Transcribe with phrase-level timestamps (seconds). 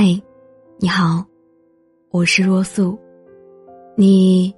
[0.00, 0.04] 嗨，
[0.78, 1.26] 你好，
[2.12, 2.96] 我是若素。
[3.96, 4.54] 你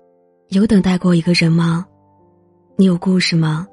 [0.48, 1.86] 有等待过一个人吗？
[2.76, 3.66] 你有故事吗？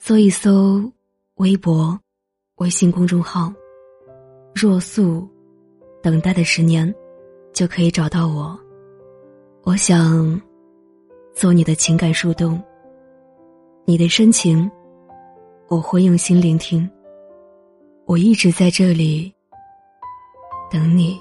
[0.00, 0.82] 搜一搜
[1.36, 1.96] 微博、
[2.56, 3.52] 微信公众号
[4.52, 5.28] “若素”，
[6.02, 6.92] 等待的十年，
[7.52, 8.58] 就可以找到我。
[9.62, 10.40] 我想
[11.32, 12.60] 做你的情感树洞，
[13.84, 14.68] 你的深情，
[15.68, 16.90] 我会用心聆听。
[18.04, 19.32] 我一直在这里。
[20.70, 21.20] 等你。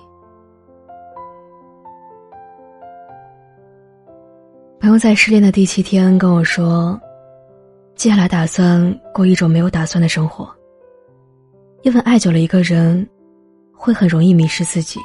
[4.79, 6.99] 朋友在失恋的第七天跟我说，
[7.95, 10.47] 接下来打算过一种没有打算的生活。
[11.81, 13.07] 因为爱久了一个人，
[13.73, 14.99] 会很容易迷失自己。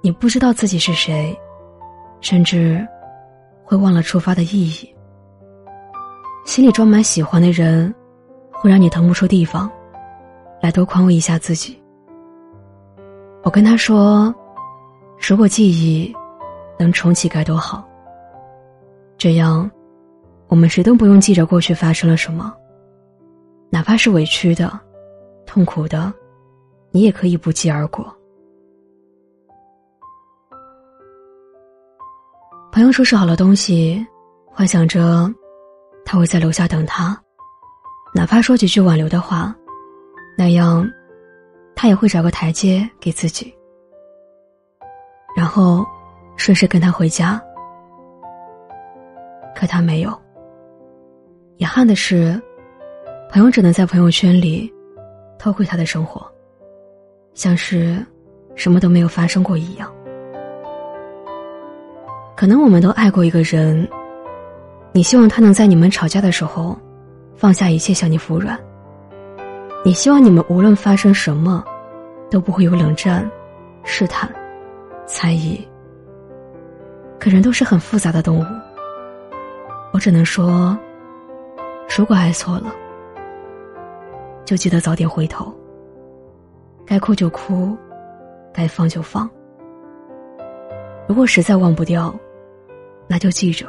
[0.00, 1.38] 你不知道自己是谁，
[2.20, 2.86] 甚至
[3.64, 4.94] 会忘了出发的意义。
[6.44, 7.94] 心里装满喜欢的人，
[8.50, 9.70] 会让你腾不出地方，
[10.60, 11.81] 来多宽慰一下自己。
[13.44, 14.32] 我跟他说
[15.18, 16.14] ：“如果记忆
[16.78, 17.84] 能重启该多好。
[19.18, 19.68] 这样，
[20.46, 22.54] 我们谁都不用记着过去发生了什么，
[23.68, 24.78] 哪怕是委屈的、
[25.44, 26.12] 痛苦的，
[26.92, 28.06] 你也可以不计而过。”
[32.70, 34.06] 朋友收拾好了东西，
[34.46, 35.28] 幻想着
[36.04, 37.20] 他会在楼下等他，
[38.14, 39.54] 哪怕说几句挽留的话，
[40.38, 40.88] 那样。
[41.74, 43.52] 他也会找个台阶给自己，
[45.36, 45.84] 然后
[46.36, 47.42] 顺势跟他回家。
[49.54, 50.16] 可他没有。
[51.58, 52.40] 遗憾的是，
[53.30, 54.72] 朋友只能在朋友圈里
[55.38, 56.26] 偷窥他的生活，
[57.34, 58.04] 像是
[58.54, 59.92] 什么都没有发生过一样。
[62.34, 63.88] 可能我们都爱过一个人，
[64.92, 66.76] 你希望他能在你们吵架的时候
[67.36, 68.58] 放下一切向你服软。
[69.84, 71.64] 你希望你们无论发生什么，
[72.32, 73.30] 都不会有冷战、
[73.84, 74.26] 试探、
[75.04, 75.60] 猜疑。
[77.20, 78.44] 可人都是很复杂的动物，
[79.92, 80.74] 我只能说，
[81.94, 82.72] 如果爱错了，
[84.46, 85.52] 就记得早点回头。
[86.86, 87.76] 该哭就哭，
[88.50, 89.28] 该放就放。
[91.06, 92.14] 如果实在忘不掉，
[93.06, 93.66] 那就记着，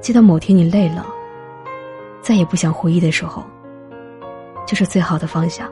[0.00, 1.04] 记得某天你累了，
[2.22, 3.42] 再也不想回忆的时候。
[4.64, 5.68] 就是最好的方向。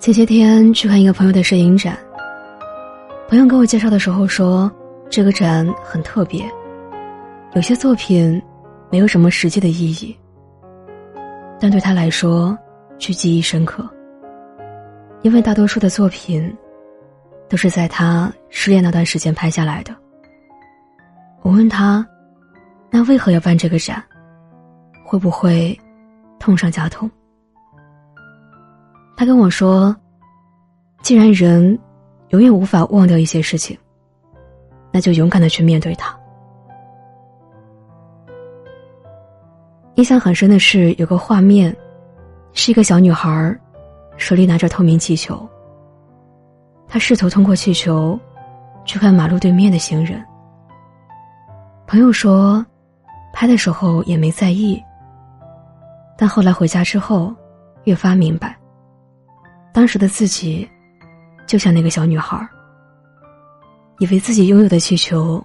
[0.00, 1.94] 前些天去看一个朋友的摄影展，
[3.28, 4.72] 朋友给我介绍的时候说，
[5.10, 6.50] 这个展很特别，
[7.52, 8.42] 有些作品
[8.90, 10.16] 没有什么实际的意义，
[11.60, 12.56] 但对他来说
[12.98, 13.86] 却记忆深刻，
[15.20, 16.52] 因为大多数的作品。
[17.48, 19.92] 都是在他失恋那段时间拍下来的。
[21.42, 22.06] 我问他
[22.90, 24.00] ：“那为何要办这个展？
[25.04, 25.76] 会不会
[26.38, 27.10] 痛上加痛？”
[29.20, 29.94] 他跟我说
[31.04, 31.78] ：“既然人
[32.30, 33.76] 永远无法忘掉一些事情，
[34.90, 36.18] 那就勇敢的去面对它。”
[39.96, 41.76] 印象很深的是，有个画面，
[42.54, 43.54] 是一个小女孩
[44.16, 45.46] 手里拿着透明气球。
[46.88, 48.18] 他试图通过气球，
[48.86, 50.24] 去看马路对面的行人。
[51.86, 52.64] 朋友说，
[53.34, 54.82] 拍的时候也没在意，
[56.16, 57.34] 但后来回家之后，
[57.84, 58.56] 越发明白，
[59.72, 60.68] 当时的自己，
[61.46, 62.48] 就像那个小女孩，
[63.98, 65.44] 以为自己拥有的气球，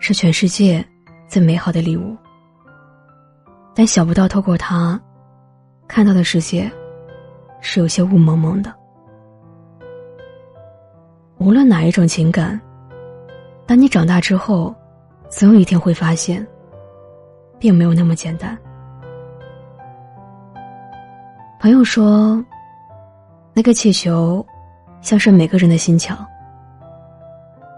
[0.00, 0.84] 是全世界
[1.26, 2.16] 最美好的礼物，
[3.74, 5.00] 但想不到透过它，
[5.88, 6.70] 看到的世界，
[7.60, 8.72] 是有些雾蒙蒙的。
[11.38, 12.60] 无论哪一种情感，
[13.66, 14.74] 当你长大之后，
[15.28, 16.46] 总有一天会发现，
[17.58, 18.56] 并没有那么简单。
[21.58, 22.44] 朋友说，
[23.54, 24.44] 那个气球，
[25.00, 26.18] 像是每个人的心墙。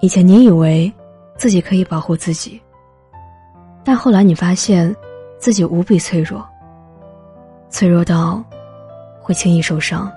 [0.01, 0.91] 以前你以为
[1.37, 2.61] 自己可以保护自己，
[3.85, 4.95] 但后来你发现
[5.39, 6.43] 自己无比脆弱，
[7.69, 8.43] 脆弱到
[9.21, 10.11] 会轻易受伤。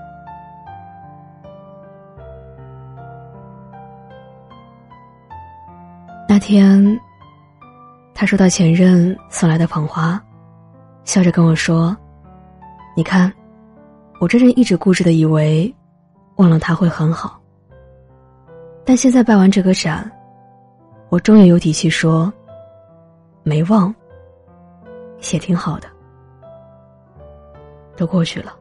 [6.28, 7.00] 那天
[8.14, 10.22] 他收到前任送来的捧花，
[11.04, 11.96] 笑着跟我说
[12.96, 13.34] ：“你看，
[14.20, 15.74] 我这人一直固执的以为，
[16.36, 17.42] 忘了他会很好。
[18.86, 20.12] 但现在办完这个展，
[21.08, 22.32] 我终于有底气说，
[23.44, 23.96] 没忘，
[25.32, 25.88] 也挺好的，
[27.96, 28.54] 都过去了。”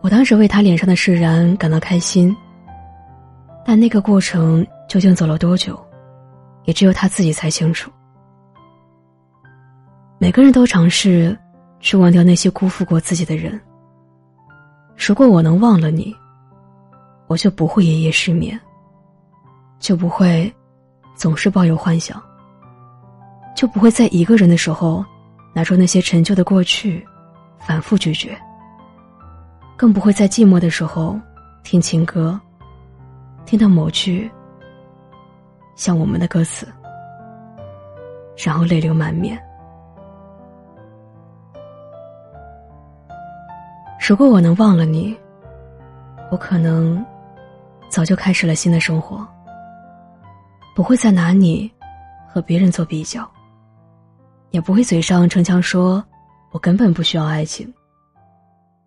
[0.00, 2.36] 我当时为他脸上的释然感到开心，
[3.64, 5.76] 但那个过程究竟走了多久，
[6.66, 7.90] 也只有他自己才清楚。
[10.18, 11.36] 每个人都尝试
[11.78, 13.60] 去忘掉那些辜负过自己的人。
[14.96, 16.14] 如果我能忘了你，
[17.26, 18.58] 我就不会夜夜失眠，
[19.78, 20.50] 就不会
[21.14, 22.20] 总是抱有幻想，
[23.54, 25.04] 就不会在一个人的时候
[25.52, 27.06] 拿出那些陈旧的过去，
[27.58, 28.30] 反复咀嚼。
[29.76, 31.20] 更不会在寂寞的时候
[31.62, 32.40] 听情歌，
[33.44, 34.30] 听到某句
[35.74, 36.66] 像我们的歌词，
[38.42, 39.38] 然后泪流满面。
[44.08, 45.18] 如果我能忘了你，
[46.30, 47.04] 我可能
[47.88, 49.26] 早就开始了新的生活，
[50.76, 51.68] 不会再拿你
[52.28, 53.28] 和别人做比较，
[54.52, 56.04] 也不会嘴上逞强说
[56.52, 57.74] 我根本不需要爱情。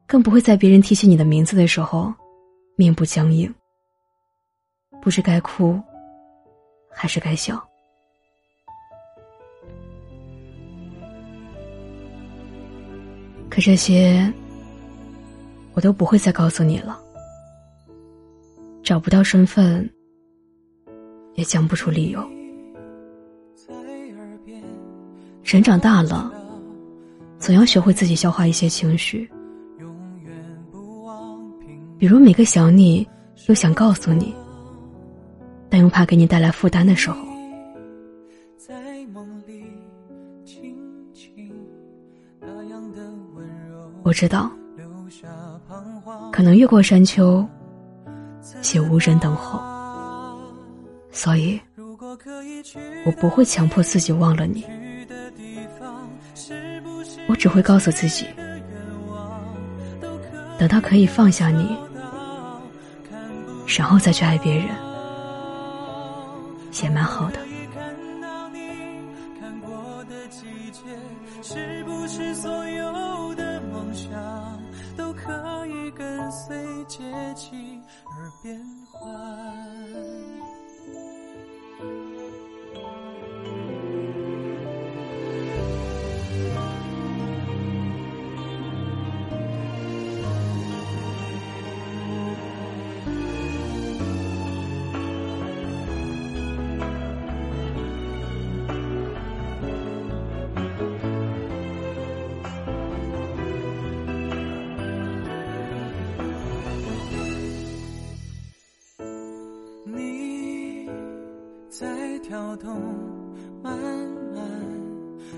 [0.07, 2.13] 更不会在别人提起你的名字的时候，
[2.77, 3.54] 面部僵硬，
[5.01, 5.77] 不知该哭
[6.89, 7.62] 还是该笑。
[13.50, 14.31] 可这些，
[15.80, 17.00] 我都不会再告诉你了。
[18.84, 19.90] 找不到身份，
[21.36, 22.22] 也讲不出理由。
[25.42, 26.30] 人长大了，
[27.38, 29.31] 总要学会自己消化一些情绪。
[31.98, 33.08] 比如每个想你
[33.48, 34.36] 又想告诉你，
[35.70, 37.25] 但又怕给你带来负担的时候，
[44.04, 44.52] 我知道，
[46.39, 47.45] 可能越过山丘，
[48.62, 49.59] 且无人等候，
[51.12, 51.59] 所以，
[53.06, 54.63] 我不会强迫自己忘了你，
[57.27, 58.25] 我只会告诉自己，
[60.57, 61.77] 等到可以放下你。
[63.77, 64.69] 然后再去爱别人，
[66.81, 67.39] 也蛮好的。
[71.41, 73.49] 是不是所有的
[73.80, 74.12] 梦想
[74.98, 76.54] 都可以跟随
[76.86, 77.00] 节
[77.34, 77.80] 气
[78.12, 78.60] 而变
[78.92, 80.49] 换？
[112.21, 112.80] 跳动，
[113.63, 113.77] 慢
[114.36, 114.44] 慢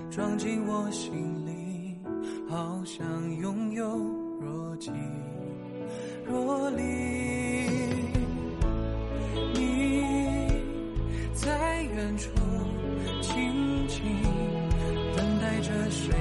[0.09, 1.97] 装进我心里，
[2.49, 3.05] 好像
[3.37, 3.85] 拥有
[4.39, 4.91] 若即
[6.25, 6.83] 若离。
[9.53, 10.03] 你
[11.33, 12.29] 在远处
[13.21, 14.01] 静静
[15.15, 16.13] 等待着谁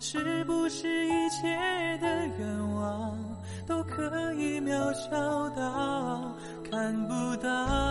[0.00, 1.46] 是不是一切
[1.98, 3.16] 的愿望
[3.66, 6.34] 都可以渺小到
[6.70, 7.87] 看不到？